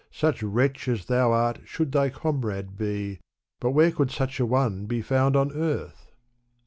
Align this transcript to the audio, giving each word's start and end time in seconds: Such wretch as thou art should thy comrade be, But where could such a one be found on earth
Such 0.09 0.41
wretch 0.41 0.87
as 0.87 1.05
thou 1.05 1.31
art 1.31 1.59
should 1.63 1.91
thy 1.91 2.09
comrade 2.09 2.75
be, 2.75 3.19
But 3.59 3.69
where 3.69 3.91
could 3.91 4.09
such 4.09 4.39
a 4.39 4.47
one 4.47 4.87
be 4.87 5.03
found 5.03 5.35
on 5.35 5.51
earth 5.51 6.07